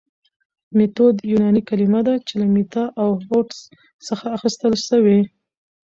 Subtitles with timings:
[0.77, 3.59] ميتود يوناني کلمه ده چي له ميتا او هودس
[4.07, 5.19] څخه اخستل سوي